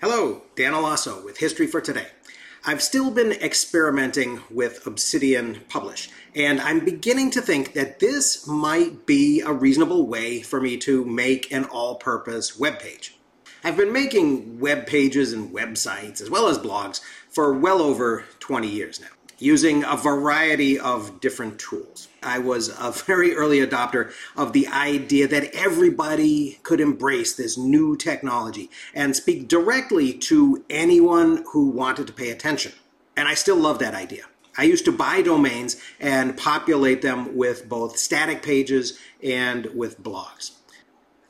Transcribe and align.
Hello, 0.00 0.40
Dan 0.56 0.72
Allosso 0.72 1.22
with 1.22 1.36
History 1.36 1.66
for 1.66 1.82
Today. 1.82 2.06
I've 2.64 2.80
still 2.80 3.10
been 3.10 3.32
experimenting 3.32 4.40
with 4.50 4.86
Obsidian 4.86 5.60
Publish, 5.68 6.08
and 6.34 6.58
I'm 6.58 6.82
beginning 6.82 7.30
to 7.32 7.42
think 7.42 7.74
that 7.74 7.98
this 7.98 8.46
might 8.46 9.04
be 9.04 9.42
a 9.42 9.52
reasonable 9.52 10.06
way 10.06 10.40
for 10.40 10.58
me 10.58 10.78
to 10.78 11.04
make 11.04 11.52
an 11.52 11.66
all-purpose 11.66 12.58
web 12.58 12.78
page. 12.78 13.18
I've 13.62 13.76
been 13.76 13.92
making 13.92 14.58
web 14.58 14.86
pages 14.86 15.34
and 15.34 15.52
websites, 15.52 16.22
as 16.22 16.30
well 16.30 16.48
as 16.48 16.58
blogs, 16.58 17.02
for 17.28 17.52
well 17.52 17.82
over 17.82 18.24
20 18.38 18.68
years 18.68 19.02
now 19.02 19.19
using 19.40 19.82
a 19.84 19.96
variety 19.96 20.78
of 20.78 21.20
different 21.20 21.58
tools. 21.58 22.08
I 22.22 22.38
was 22.38 22.68
a 22.78 22.92
very 23.06 23.34
early 23.34 23.58
adopter 23.58 24.12
of 24.36 24.52
the 24.52 24.68
idea 24.68 25.26
that 25.28 25.54
everybody 25.54 26.60
could 26.62 26.80
embrace 26.80 27.34
this 27.34 27.58
new 27.58 27.96
technology 27.96 28.70
and 28.94 29.16
speak 29.16 29.48
directly 29.48 30.12
to 30.14 30.64
anyone 30.70 31.44
who 31.52 31.70
wanted 31.70 32.06
to 32.06 32.12
pay 32.12 32.30
attention. 32.30 32.72
And 33.16 33.26
I 33.26 33.34
still 33.34 33.56
love 33.56 33.78
that 33.80 33.94
idea. 33.94 34.24
I 34.56 34.64
used 34.64 34.84
to 34.84 34.92
buy 34.92 35.22
domains 35.22 35.76
and 36.00 36.36
populate 36.36 37.02
them 37.02 37.36
with 37.36 37.68
both 37.68 37.96
static 37.96 38.42
pages 38.42 38.98
and 39.22 39.66
with 39.74 40.02
blogs. 40.02 40.52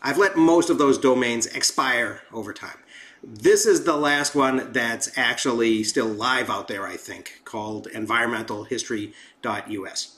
I've 0.03 0.19
let 0.19 0.37
most 0.37 0.71
of 0.71 0.79
those 0.79 0.97
domains 0.97 1.45
expire 1.47 2.23
over 2.33 2.55
time. 2.55 2.79
This 3.23 3.67
is 3.67 3.85
the 3.85 3.97
last 3.97 4.35
one 4.35 4.73
that's 4.73 5.11
actually 5.19 5.85
still 5.85 6.07
live 6.07 6.49
out 6.49 6.69
there, 6.69 6.87
I 6.87 6.97
think, 6.97 7.43
called 7.45 7.87
environmentalhistory.us. 7.89 10.17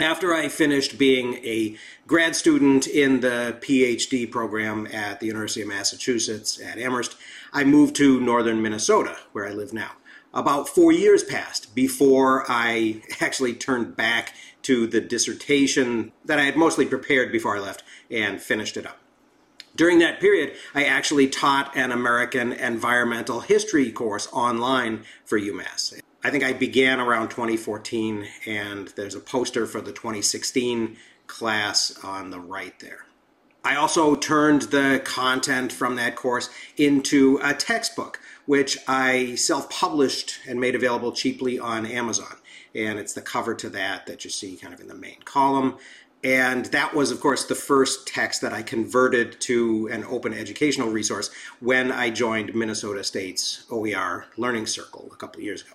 After 0.00 0.32
I 0.32 0.46
finished 0.46 0.96
being 0.96 1.44
a 1.44 1.76
grad 2.06 2.36
student 2.36 2.86
in 2.86 3.18
the 3.18 3.58
PhD 3.60 4.30
program 4.30 4.86
at 4.92 5.18
the 5.18 5.26
University 5.26 5.62
of 5.62 5.68
Massachusetts 5.68 6.60
at 6.60 6.78
Amherst, 6.78 7.16
I 7.52 7.64
moved 7.64 7.96
to 7.96 8.20
northern 8.20 8.62
Minnesota, 8.62 9.16
where 9.32 9.48
I 9.48 9.50
live 9.50 9.72
now. 9.72 9.90
About 10.32 10.68
four 10.68 10.92
years 10.92 11.24
passed 11.24 11.74
before 11.74 12.44
I 12.48 13.02
actually 13.20 13.54
turned 13.54 13.96
back 13.96 14.34
to 14.62 14.86
the 14.86 15.00
dissertation 15.00 16.12
that 16.24 16.38
I 16.38 16.44
had 16.44 16.56
mostly 16.56 16.86
prepared 16.86 17.32
before 17.32 17.56
I 17.56 17.60
left 17.60 17.82
and 18.08 18.40
finished 18.40 18.76
it 18.76 18.86
up. 18.86 19.00
During 19.78 20.00
that 20.00 20.18
period, 20.18 20.54
I 20.74 20.86
actually 20.86 21.28
taught 21.28 21.76
an 21.76 21.92
American 21.92 22.52
environmental 22.52 23.38
history 23.38 23.92
course 23.92 24.26
online 24.32 25.04
for 25.24 25.38
UMass. 25.38 26.00
I 26.24 26.30
think 26.30 26.42
I 26.42 26.52
began 26.52 26.98
around 26.98 27.28
2014, 27.28 28.26
and 28.44 28.88
there's 28.96 29.14
a 29.14 29.20
poster 29.20 29.68
for 29.68 29.80
the 29.80 29.92
2016 29.92 30.96
class 31.28 31.96
on 32.02 32.30
the 32.30 32.40
right 32.40 32.76
there. 32.80 33.06
I 33.64 33.76
also 33.76 34.16
turned 34.16 34.62
the 34.62 35.00
content 35.04 35.70
from 35.70 35.94
that 35.94 36.16
course 36.16 36.50
into 36.76 37.38
a 37.40 37.54
textbook, 37.54 38.18
which 38.46 38.78
I 38.88 39.36
self 39.36 39.70
published 39.70 40.40
and 40.48 40.60
made 40.60 40.74
available 40.74 41.12
cheaply 41.12 41.56
on 41.56 41.86
Amazon. 41.86 42.34
And 42.78 42.98
it's 42.98 43.12
the 43.12 43.20
cover 43.20 43.54
to 43.56 43.68
that 43.70 44.06
that 44.06 44.24
you 44.24 44.30
see 44.30 44.56
kind 44.56 44.72
of 44.72 44.80
in 44.80 44.86
the 44.86 44.94
main 44.94 45.20
column. 45.24 45.78
And 46.22 46.66
that 46.66 46.94
was, 46.94 47.10
of 47.10 47.20
course, 47.20 47.44
the 47.44 47.54
first 47.54 48.06
text 48.06 48.40
that 48.40 48.52
I 48.52 48.62
converted 48.62 49.40
to 49.42 49.88
an 49.88 50.04
open 50.04 50.32
educational 50.32 50.88
resource 50.88 51.30
when 51.60 51.90
I 51.90 52.10
joined 52.10 52.54
Minnesota 52.54 53.04
State's 53.04 53.64
OER 53.70 54.26
Learning 54.36 54.66
Circle 54.66 55.10
a 55.12 55.16
couple 55.16 55.42
years 55.42 55.62
ago. 55.62 55.72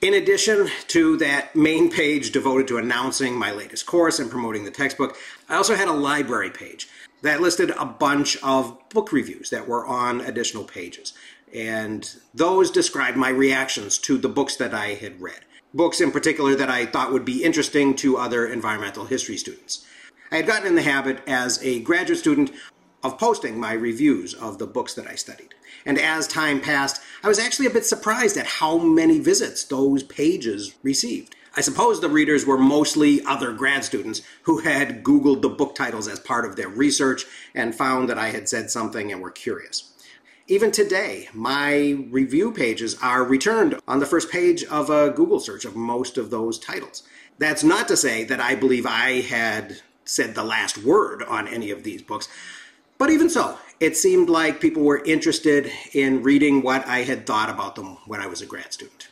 In 0.00 0.14
addition 0.14 0.68
to 0.88 1.16
that 1.18 1.56
main 1.56 1.90
page 1.90 2.30
devoted 2.30 2.68
to 2.68 2.78
announcing 2.78 3.36
my 3.36 3.52
latest 3.52 3.86
course 3.86 4.18
and 4.18 4.30
promoting 4.30 4.64
the 4.64 4.70
textbook, 4.70 5.16
I 5.48 5.56
also 5.56 5.74
had 5.74 5.88
a 5.88 5.92
library 5.92 6.50
page 6.50 6.88
that 7.22 7.40
listed 7.40 7.70
a 7.70 7.86
bunch 7.86 8.36
of 8.42 8.76
book 8.90 9.12
reviews 9.12 9.50
that 9.50 9.66
were 9.66 9.86
on 9.86 10.20
additional 10.20 10.64
pages. 10.64 11.14
And 11.54 12.08
those 12.34 12.70
described 12.70 13.16
my 13.16 13.30
reactions 13.30 13.98
to 13.98 14.18
the 14.18 14.28
books 14.28 14.56
that 14.56 14.74
I 14.74 14.88
had 14.94 15.20
read 15.20 15.40
books 15.74 16.00
in 16.00 16.12
particular 16.12 16.54
that 16.54 16.70
I 16.70 16.86
thought 16.86 17.12
would 17.12 17.24
be 17.24 17.42
interesting 17.42 17.94
to 17.96 18.16
other 18.16 18.46
environmental 18.46 19.06
history 19.06 19.36
students. 19.36 19.84
I 20.30 20.36
had 20.36 20.46
gotten 20.46 20.68
in 20.68 20.76
the 20.76 20.82
habit 20.82 21.20
as 21.26 21.62
a 21.62 21.80
graduate 21.80 22.20
student 22.20 22.52
of 23.02 23.18
posting 23.18 23.58
my 23.58 23.72
reviews 23.72 24.32
of 24.34 24.58
the 24.58 24.66
books 24.66 24.94
that 24.94 25.06
I 25.06 25.16
studied. 25.16 25.54
And 25.84 25.98
as 25.98 26.26
time 26.26 26.60
passed, 26.60 27.02
I 27.22 27.28
was 27.28 27.38
actually 27.38 27.66
a 27.66 27.70
bit 27.70 27.84
surprised 27.84 28.36
at 28.36 28.46
how 28.46 28.78
many 28.78 29.18
visits 29.18 29.64
those 29.64 30.02
pages 30.04 30.74
received. 30.82 31.34
I 31.56 31.60
suppose 31.60 32.00
the 32.00 32.08
readers 32.08 32.46
were 32.46 32.58
mostly 32.58 33.22
other 33.24 33.52
grad 33.52 33.84
students 33.84 34.22
who 34.42 34.58
had 34.58 35.04
Googled 35.04 35.42
the 35.42 35.48
book 35.48 35.74
titles 35.74 36.08
as 36.08 36.18
part 36.18 36.44
of 36.44 36.56
their 36.56 36.68
research 36.68 37.26
and 37.54 37.74
found 37.74 38.08
that 38.08 38.18
I 38.18 38.30
had 38.30 38.48
said 38.48 38.70
something 38.70 39.12
and 39.12 39.20
were 39.20 39.30
curious. 39.30 39.93
Even 40.46 40.70
today, 40.70 41.30
my 41.32 42.04
review 42.10 42.52
pages 42.52 42.98
are 43.00 43.24
returned 43.24 43.80
on 43.88 43.98
the 43.98 44.04
first 44.04 44.30
page 44.30 44.62
of 44.64 44.90
a 44.90 45.08
Google 45.08 45.40
search 45.40 45.64
of 45.64 45.74
most 45.74 46.18
of 46.18 46.28
those 46.28 46.58
titles. 46.58 47.02
That's 47.38 47.64
not 47.64 47.88
to 47.88 47.96
say 47.96 48.24
that 48.24 48.40
I 48.40 48.54
believe 48.54 48.84
I 48.84 49.22
had 49.22 49.80
said 50.04 50.34
the 50.34 50.44
last 50.44 50.76
word 50.76 51.22
on 51.22 51.48
any 51.48 51.70
of 51.70 51.82
these 51.82 52.02
books, 52.02 52.28
but 52.98 53.08
even 53.08 53.30
so, 53.30 53.56
it 53.80 53.96
seemed 53.96 54.28
like 54.28 54.60
people 54.60 54.82
were 54.82 55.02
interested 55.04 55.72
in 55.94 56.22
reading 56.22 56.60
what 56.60 56.86
I 56.86 57.04
had 57.04 57.26
thought 57.26 57.48
about 57.48 57.74
them 57.74 57.96
when 58.06 58.20
I 58.20 58.26
was 58.26 58.42
a 58.42 58.46
grad 58.46 58.70
student. 58.70 59.08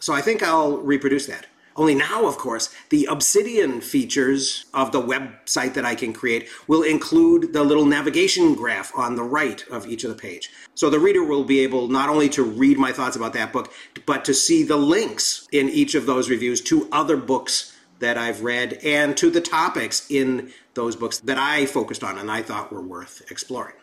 So 0.00 0.12
I 0.12 0.22
think 0.22 0.42
I'll 0.42 0.78
reproduce 0.78 1.26
that. 1.26 1.46
Only 1.76 1.96
now, 1.96 2.26
of 2.26 2.38
course, 2.38 2.72
the 2.90 3.06
Obsidian 3.06 3.80
features 3.80 4.66
of 4.72 4.92
the 4.92 5.02
website 5.02 5.74
that 5.74 5.84
I 5.84 5.96
can 5.96 6.12
create 6.12 6.48
will 6.68 6.82
include 6.82 7.52
the 7.52 7.64
little 7.64 7.84
navigation 7.84 8.54
graph 8.54 8.92
on 8.96 9.16
the 9.16 9.24
right 9.24 9.64
of 9.70 9.86
each 9.86 10.04
of 10.04 10.10
the 10.10 10.16
page. 10.16 10.50
So 10.76 10.88
the 10.88 11.00
reader 11.00 11.24
will 11.24 11.42
be 11.42 11.60
able 11.60 11.88
not 11.88 12.08
only 12.08 12.28
to 12.30 12.44
read 12.44 12.78
my 12.78 12.92
thoughts 12.92 13.16
about 13.16 13.32
that 13.32 13.52
book, 13.52 13.72
but 14.06 14.24
to 14.26 14.34
see 14.34 14.62
the 14.62 14.76
links 14.76 15.48
in 15.50 15.68
each 15.68 15.96
of 15.96 16.06
those 16.06 16.30
reviews 16.30 16.60
to 16.62 16.88
other 16.92 17.16
books 17.16 17.76
that 17.98 18.18
I've 18.18 18.42
read 18.42 18.74
and 18.84 19.16
to 19.16 19.30
the 19.30 19.40
topics 19.40 20.06
in 20.10 20.52
those 20.74 20.94
books 20.94 21.18
that 21.20 21.38
I 21.38 21.66
focused 21.66 22.04
on 22.04 22.18
and 22.18 22.30
I 22.30 22.42
thought 22.42 22.72
were 22.72 22.82
worth 22.82 23.22
exploring. 23.30 23.74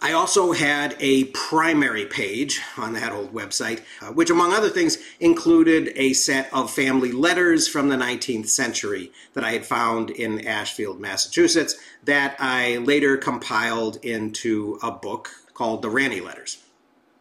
I 0.00 0.12
also 0.12 0.52
had 0.52 0.94
a 1.00 1.24
primary 1.24 2.06
page 2.06 2.60
on 2.76 2.92
that 2.92 3.12
old 3.12 3.32
website, 3.34 3.80
uh, 4.00 4.12
which, 4.12 4.30
among 4.30 4.52
other 4.52 4.68
things, 4.68 4.96
included 5.18 5.92
a 5.96 6.12
set 6.12 6.52
of 6.52 6.70
family 6.70 7.10
letters 7.10 7.66
from 7.66 7.88
the 7.88 7.96
19th 7.96 8.48
century 8.48 9.10
that 9.34 9.42
I 9.42 9.50
had 9.50 9.66
found 9.66 10.10
in 10.10 10.46
Ashfield, 10.46 11.00
Massachusetts, 11.00 11.74
that 12.04 12.36
I 12.38 12.76
later 12.76 13.16
compiled 13.16 13.96
into 14.04 14.78
a 14.84 14.92
book 14.92 15.30
called 15.52 15.82
The 15.82 15.90
Ranney 15.90 16.20
Letters. 16.20 16.62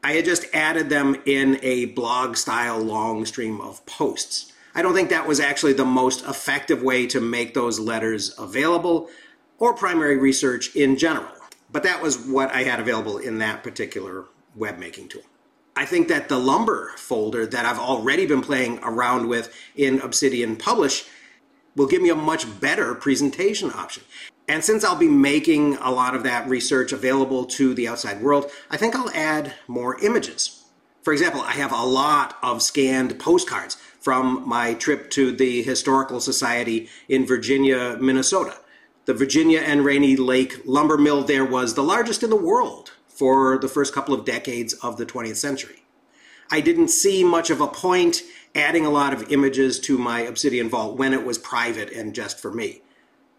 I 0.04 0.14
had 0.14 0.26
just 0.26 0.46
added 0.54 0.90
them 0.90 1.18
in 1.26 1.60
a 1.64 1.86
blog 1.86 2.38
style 2.38 2.80
long 2.80 3.26
stream 3.26 3.60
of 3.60 3.84
posts. 3.88 4.54
I 4.76 4.84
don't 4.84 4.94
think 4.94 5.10
that 5.10 5.28
was 5.28 5.40
actually 5.40 5.74
the 5.74 5.84
most 5.84 6.24
effective 6.26 6.84
way 6.84 7.08
to 7.08 7.20
make 7.20 7.56
those 7.56 7.80
letters 7.80 8.36
available 8.38 9.10
or 9.58 9.74
primary 9.74 10.18
research 10.18 10.76
in 10.76 10.96
general. 10.96 11.32
But 11.78 11.84
that 11.84 12.02
was 12.02 12.18
what 12.18 12.50
I 12.50 12.64
had 12.64 12.80
available 12.80 13.20
in 13.20 13.38
that 13.38 13.62
particular 13.62 14.26
web 14.56 14.80
making 14.80 15.10
tool. 15.10 15.22
I 15.76 15.86
think 15.86 16.08
that 16.08 16.28
the 16.28 16.40
lumber 16.40 16.94
folder 16.98 17.46
that 17.46 17.66
I've 17.66 17.78
already 17.78 18.26
been 18.26 18.42
playing 18.42 18.80
around 18.82 19.28
with 19.28 19.54
in 19.76 20.02
Obsidian 20.02 20.56
Publish 20.56 21.06
will 21.76 21.86
give 21.86 22.02
me 22.02 22.10
a 22.10 22.16
much 22.16 22.60
better 22.60 22.96
presentation 22.96 23.70
option. 23.70 24.02
And 24.48 24.64
since 24.64 24.84
I'll 24.84 24.96
be 24.96 25.08
making 25.08 25.76
a 25.76 25.92
lot 25.92 26.16
of 26.16 26.24
that 26.24 26.50
research 26.50 26.94
available 26.94 27.46
to 27.46 27.76
the 27.76 27.88
outside 27.88 28.24
world, 28.24 28.50
I 28.72 28.78
think 28.78 28.96
I'll 28.96 29.12
add 29.12 29.54
more 29.68 30.04
images. 30.04 30.64
For 31.04 31.14
example, 31.14 31.42
I 31.42 31.52
have 31.52 31.72
a 31.72 31.86
lot 31.86 32.40
of 32.42 32.64
scanned 32.64 33.20
postcards 33.20 33.76
from 34.00 34.50
my 34.50 34.74
trip 34.74 35.12
to 35.12 35.32
the 35.32 35.62
Historical 35.62 36.22
Society 36.22 36.90
in 37.08 37.28
Virginia, 37.28 37.98
Minnesota. 38.02 38.56
The 39.08 39.14
Virginia 39.14 39.62
and 39.62 39.86
Rainy 39.86 40.18
Lake 40.18 40.64
lumber 40.66 40.98
mill 40.98 41.24
there 41.24 41.46
was 41.46 41.76
the 41.76 41.82
largest 41.82 42.24
in 42.24 42.30
the 42.30 42.36
world 42.36 42.92
for 43.08 43.58
the 43.58 43.70
first 43.70 43.94
couple 43.94 44.14
of 44.14 44.26
decades 44.26 44.74
of 44.74 44.98
the 44.98 45.06
20th 45.06 45.38
century. 45.38 45.84
I 46.52 46.60
didn't 46.60 46.90
see 46.90 47.24
much 47.24 47.50
of 47.50 47.62
a 47.62 47.70
point 47.70 48.22
adding 48.54 48.86
a 48.86 48.90
lot 48.90 49.14
of 49.14 49.32
images 49.32 49.80
to 49.80 49.98
my 49.98 50.20
Obsidian 50.20 50.68
Vault 50.68 50.98
when 50.98 51.14
it 51.14 51.26
was 51.26 51.38
private 51.38 51.90
and 51.90 52.14
just 52.14 52.38
for 52.38 52.52
me. 52.52 52.82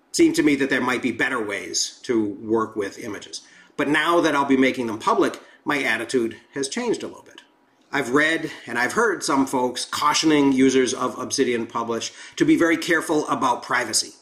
It 0.09 0.17
seemed 0.17 0.37
to 0.37 0.43
me 0.43 0.57
that 0.57 0.71
there 0.71 0.81
might 0.81 1.03
be 1.03 1.13
better 1.13 1.45
ways 1.45 2.01
to 2.05 2.31
work 2.41 2.75
with 2.75 2.99
images. 2.99 3.43
But 3.77 3.89
now 3.89 4.23
that 4.23 4.35
I'll 4.35 4.47
be 4.47 4.57
making 4.57 4.87
them 4.87 4.99
public, 4.99 5.39
my 5.67 5.83
attitude 5.83 6.39
has 6.55 6.71
changed 6.71 7.03
a 7.03 7.09
little 7.09 7.25
bit. 7.25 7.43
I've 7.93 8.15
read 8.15 8.51
and 8.67 8.79
I've 8.79 8.95
heard 8.95 9.23
some 9.23 9.45
folks 9.45 9.85
cautioning 9.85 10.53
users 10.53 10.95
of 10.95 11.19
Obsidian 11.19 11.67
Publish 11.67 12.11
to 12.37 12.47
be 12.47 12.57
very 12.57 12.79
careful 12.79 13.29
about 13.29 13.63
privacy. 13.63 14.15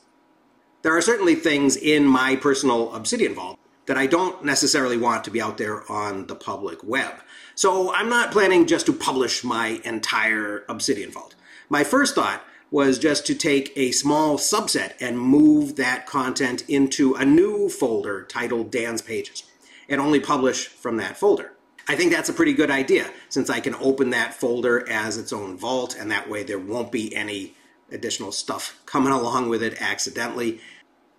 There 0.86 0.96
are 0.96 1.02
certainly 1.02 1.34
things 1.34 1.76
in 1.76 2.04
my 2.04 2.36
personal 2.36 2.94
Obsidian 2.94 3.34
Vault 3.34 3.58
that 3.86 3.98
I 3.98 4.06
don't 4.06 4.44
necessarily 4.44 4.96
want 4.96 5.24
to 5.24 5.32
be 5.32 5.42
out 5.42 5.58
there 5.58 5.82
on 5.90 6.28
the 6.28 6.36
public 6.36 6.84
web. 6.84 7.12
So 7.56 7.92
I'm 7.92 8.08
not 8.08 8.30
planning 8.30 8.68
just 8.68 8.86
to 8.86 8.92
publish 8.92 9.42
my 9.42 9.80
entire 9.82 10.64
Obsidian 10.68 11.10
Vault. 11.10 11.34
My 11.68 11.82
first 11.82 12.14
thought 12.14 12.44
was 12.70 13.00
just 13.00 13.26
to 13.26 13.34
take 13.34 13.72
a 13.74 13.90
small 13.90 14.38
subset 14.38 14.92
and 15.00 15.18
move 15.18 15.74
that 15.74 16.06
content 16.06 16.62
into 16.68 17.14
a 17.14 17.24
new 17.24 17.68
folder 17.68 18.22
titled 18.22 18.70
Dan's 18.70 19.02
Pages 19.02 19.42
and 19.88 20.00
only 20.00 20.20
publish 20.20 20.68
from 20.68 20.98
that 20.98 21.16
folder. 21.16 21.50
I 21.88 21.96
think 21.96 22.12
that's 22.12 22.28
a 22.28 22.32
pretty 22.32 22.52
good 22.52 22.70
idea 22.70 23.10
since 23.28 23.50
I 23.50 23.58
can 23.58 23.74
open 23.80 24.10
that 24.10 24.34
folder 24.34 24.88
as 24.88 25.18
its 25.18 25.32
own 25.32 25.56
vault, 25.56 25.96
and 25.98 26.12
that 26.12 26.30
way 26.30 26.44
there 26.44 26.60
won't 26.60 26.92
be 26.92 27.12
any 27.12 27.55
additional 27.90 28.32
stuff 28.32 28.80
coming 28.86 29.12
along 29.12 29.48
with 29.48 29.62
it 29.62 29.80
accidentally. 29.80 30.60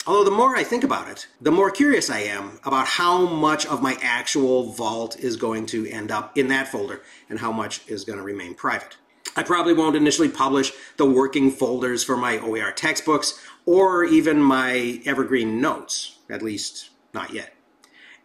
Although 0.06 0.24
the 0.24 0.32
more 0.32 0.56
I 0.56 0.64
think 0.64 0.84
about 0.84 1.10
it, 1.10 1.28
the 1.42 1.52
more 1.52 1.70
curious 1.70 2.10
I 2.10 2.20
am 2.20 2.60
about 2.64 2.88
how 2.88 3.26
much 3.26 3.66
of 3.66 3.82
my 3.82 3.98
actual 4.02 4.72
vault 4.72 5.20
is 5.20 5.36
going 5.36 5.66
to 5.68 5.88
end 5.90 6.12
up 6.12 6.38
in 6.38 6.48
that 6.48 6.70
folder 6.70 7.02
and 7.30 7.40
how 7.40 7.52
much 7.52 7.88
is 7.88 8.06
going 8.06 8.18
to 8.18 8.24
remain 8.24 8.54
private. 8.54 8.98
I 9.36 9.44
probably 9.44 9.74
won't 9.74 9.96
initially 9.96 10.30
publish 10.30 10.72
the 10.96 11.06
working 11.06 11.52
folders 11.52 12.04
for 12.04 12.16
my 12.16 12.38
OER 12.40 12.72
textbooks 12.72 13.40
or 13.66 14.06
even 14.06 14.42
my 14.42 15.02
evergreen 15.06 15.60
notes, 15.60 16.20
at 16.30 16.42
least 16.42 16.90
not 17.14 17.34
yet. 17.34 17.54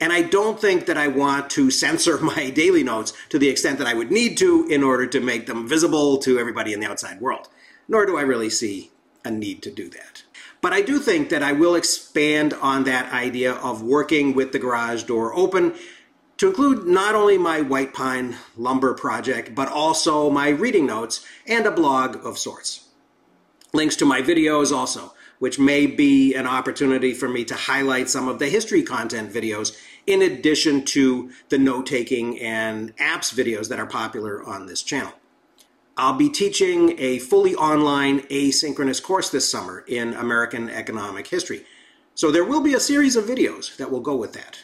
And 0.00 0.12
I 0.12 0.22
don't 0.22 0.60
think 0.60 0.86
that 0.86 0.98
I 0.98 1.08
want 1.08 1.50
to 1.50 1.70
censor 1.70 2.18
my 2.22 2.50
daily 2.50 2.82
notes 2.82 3.12
to 3.28 3.38
the 3.38 3.48
extent 3.48 3.78
that 3.78 3.86
I 3.86 3.94
would 3.94 4.10
need 4.10 4.36
to 4.38 4.66
in 4.68 4.82
order 4.82 5.06
to 5.06 5.20
make 5.20 5.46
them 5.46 5.68
visible 5.68 6.18
to 6.18 6.38
everybody 6.38 6.72
in 6.72 6.80
the 6.80 6.88
outside 6.88 7.20
world. 7.20 7.48
Nor 7.88 8.06
do 8.06 8.16
I 8.16 8.22
really 8.22 8.50
see 8.50 8.90
a 9.24 9.30
need 9.30 9.62
to 9.62 9.70
do 9.70 9.88
that. 9.90 10.22
But 10.60 10.72
I 10.72 10.82
do 10.82 10.98
think 10.98 11.28
that 11.30 11.42
I 11.42 11.52
will 11.52 11.74
expand 11.74 12.54
on 12.54 12.84
that 12.84 13.12
idea 13.12 13.52
of 13.52 13.82
working 13.82 14.34
with 14.34 14.52
the 14.52 14.58
garage 14.58 15.02
door 15.04 15.34
open 15.34 15.74
to 16.38 16.48
include 16.48 16.86
not 16.86 17.14
only 17.14 17.38
my 17.38 17.60
white 17.60 17.92
pine 17.92 18.36
lumber 18.56 18.94
project, 18.94 19.54
but 19.54 19.68
also 19.68 20.30
my 20.30 20.48
reading 20.48 20.86
notes 20.86 21.24
and 21.46 21.66
a 21.66 21.70
blog 21.70 22.24
of 22.24 22.38
sorts. 22.38 22.88
Links 23.72 23.96
to 23.96 24.04
my 24.04 24.22
videos 24.22 24.70
also, 24.72 25.14
which 25.38 25.58
may 25.58 25.86
be 25.86 26.34
an 26.34 26.46
opportunity 26.46 27.14
for 27.14 27.28
me 27.28 27.44
to 27.44 27.54
highlight 27.54 28.08
some 28.08 28.28
of 28.28 28.38
the 28.38 28.48
history 28.48 28.82
content 28.82 29.32
videos 29.32 29.76
in 30.06 30.22
addition 30.22 30.84
to 30.84 31.30
the 31.48 31.58
note 31.58 31.86
taking 31.86 32.38
and 32.40 32.96
apps 32.96 33.34
videos 33.34 33.68
that 33.68 33.80
are 33.80 33.86
popular 33.86 34.42
on 34.44 34.66
this 34.66 34.82
channel. 34.82 35.12
I'll 35.96 36.14
be 36.14 36.30
teaching 36.30 36.98
a 36.98 37.18
fully 37.18 37.54
online 37.54 38.20
asynchronous 38.20 39.02
course 39.02 39.28
this 39.28 39.50
summer 39.50 39.84
in 39.86 40.14
American 40.14 40.70
economic 40.70 41.26
history. 41.26 41.66
So 42.14 42.30
there 42.30 42.44
will 42.44 42.62
be 42.62 42.74
a 42.74 42.80
series 42.80 43.14
of 43.14 43.24
videos 43.24 43.76
that 43.76 43.90
will 43.90 44.00
go 44.00 44.16
with 44.16 44.32
that. 44.32 44.58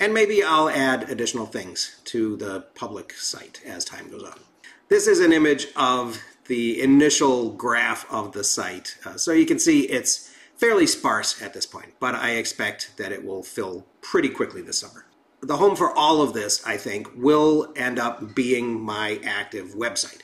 And 0.00 0.12
maybe 0.12 0.42
I'll 0.42 0.68
add 0.68 1.10
additional 1.10 1.46
things 1.46 2.00
to 2.06 2.36
the 2.36 2.66
public 2.74 3.12
site 3.12 3.60
as 3.64 3.84
time 3.84 4.10
goes 4.10 4.24
on. 4.24 4.38
This 4.88 5.06
is 5.06 5.20
an 5.20 5.32
image 5.32 5.68
of 5.76 6.20
the 6.46 6.80
initial 6.80 7.50
graph 7.50 8.10
of 8.10 8.32
the 8.32 8.42
site. 8.42 8.96
Uh, 9.04 9.16
so 9.16 9.32
you 9.32 9.46
can 9.46 9.58
see 9.58 9.82
it's 9.82 10.34
fairly 10.56 10.86
sparse 10.86 11.40
at 11.40 11.54
this 11.54 11.66
point, 11.66 11.94
but 12.00 12.14
I 12.14 12.30
expect 12.30 12.96
that 12.96 13.12
it 13.12 13.24
will 13.24 13.42
fill 13.42 13.86
pretty 14.00 14.28
quickly 14.28 14.62
this 14.62 14.78
summer. 14.78 15.06
The 15.40 15.58
home 15.58 15.76
for 15.76 15.96
all 15.96 16.20
of 16.20 16.32
this, 16.32 16.64
I 16.66 16.76
think, 16.76 17.08
will 17.14 17.72
end 17.76 17.98
up 18.00 18.34
being 18.34 18.80
my 18.80 19.20
active 19.24 19.74
website. 19.74 20.22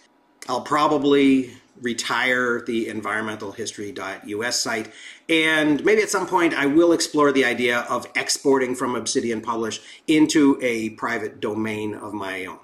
I'll 0.49 0.63
probably 0.63 1.51
retire 1.81 2.61
the 2.61 2.87
environmentalhistory.us 2.87 4.61
site, 4.61 4.93
and 5.29 5.85
maybe 5.85 6.03
at 6.03 6.11
some 6.11 6.27
point 6.27 6.55
I 6.55 6.67
will 6.67 6.93
explore 6.93 7.33
the 7.33 7.45
idea 7.45 7.81
of 7.81 8.07
exporting 8.15 8.75
from 8.75 8.95
Obsidian 8.95 9.41
Publish 9.41 9.81
into 10.07 10.59
a 10.63 10.91
private 10.91 11.41
domain 11.41 11.95
of 11.95 12.13
my 12.13 12.45
own. 12.47 12.59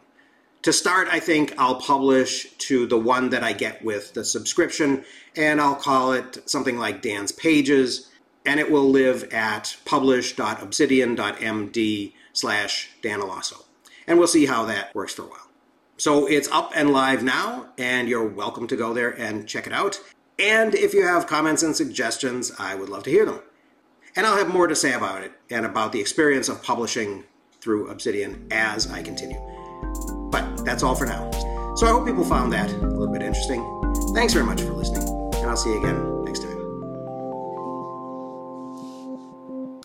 To 0.62 0.72
start, 0.74 1.08
I 1.10 1.20
think 1.20 1.54
I'll 1.56 1.80
publish 1.80 2.52
to 2.58 2.86
the 2.86 2.98
one 2.98 3.30
that 3.30 3.42
I 3.42 3.54
get 3.54 3.82
with 3.82 4.12
the 4.12 4.24
subscription, 4.24 5.04
and 5.34 5.58
I'll 5.60 5.74
call 5.74 6.12
it 6.12 6.38
something 6.48 6.78
like 6.78 7.00
Dan's 7.00 7.32
Pages, 7.32 8.10
and 8.44 8.60
it 8.60 8.70
will 8.70 8.90
live 8.90 9.24
at 9.32 9.78
publish.obsidian.md 9.86 12.12
slash 12.32 12.90
Dan 13.02 13.22
And 14.06 14.18
we'll 14.18 14.28
see 14.28 14.46
how 14.46 14.64
that 14.66 14.94
works 14.94 15.14
for 15.14 15.22
a 15.22 15.26
while. 15.26 15.49
So 16.00 16.24
it's 16.24 16.48
up 16.48 16.72
and 16.74 16.94
live 16.94 17.22
now, 17.22 17.66
and 17.76 18.08
you're 18.08 18.26
welcome 18.26 18.66
to 18.68 18.74
go 18.74 18.94
there 18.94 19.10
and 19.10 19.46
check 19.46 19.66
it 19.66 19.72
out. 19.74 20.00
And 20.38 20.74
if 20.74 20.94
you 20.94 21.06
have 21.06 21.26
comments 21.26 21.62
and 21.62 21.76
suggestions, 21.76 22.50
I 22.58 22.74
would 22.74 22.88
love 22.88 23.02
to 23.02 23.10
hear 23.10 23.26
them. 23.26 23.40
And 24.16 24.26
I'll 24.26 24.38
have 24.38 24.48
more 24.48 24.66
to 24.66 24.74
say 24.74 24.94
about 24.94 25.22
it 25.22 25.32
and 25.50 25.66
about 25.66 25.92
the 25.92 26.00
experience 26.00 26.48
of 26.48 26.62
publishing 26.62 27.24
through 27.60 27.88
Obsidian 27.88 28.46
as 28.50 28.90
I 28.90 29.02
continue. 29.02 29.38
But 30.30 30.64
that's 30.64 30.82
all 30.82 30.94
for 30.94 31.04
now. 31.04 31.30
So 31.76 31.86
I 31.86 31.90
hope 31.90 32.06
people 32.06 32.24
found 32.24 32.50
that 32.54 32.72
a 32.72 32.76
little 32.78 33.12
bit 33.12 33.20
interesting. 33.20 33.62
Thanks 34.14 34.32
very 34.32 34.46
much 34.46 34.62
for 34.62 34.72
listening, 34.72 35.06
and 35.34 35.50
I'll 35.50 35.56
see 35.58 35.68
you 35.68 35.80
again 35.80 36.19